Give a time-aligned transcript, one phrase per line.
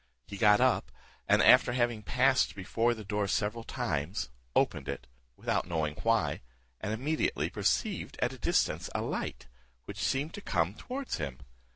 [0.25, 0.91] He got up,
[1.27, 5.05] and after having passed before the door several times, opened it,
[5.37, 6.41] without knowing why,
[6.79, 9.45] and immediately perceived at a distance a light,
[9.85, 11.37] which seemed to come towards him.